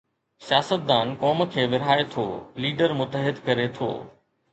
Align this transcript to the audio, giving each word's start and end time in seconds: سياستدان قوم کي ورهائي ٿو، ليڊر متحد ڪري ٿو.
سياستدان 0.43 1.11
قوم 1.23 1.43
کي 1.55 1.65
ورهائي 1.73 2.05
ٿو، 2.15 2.25
ليڊر 2.65 2.95
متحد 3.03 3.43
ڪري 3.51 3.67
ٿو. 3.77 3.91